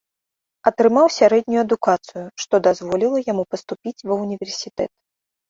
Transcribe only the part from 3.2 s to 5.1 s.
яму паступіць ва ўніверсітэт.